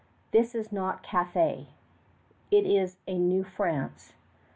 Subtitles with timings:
[0.31, 1.67] This is not Cathay;
[2.49, 4.13] it is a New France.